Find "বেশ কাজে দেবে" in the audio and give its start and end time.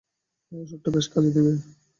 0.95-1.53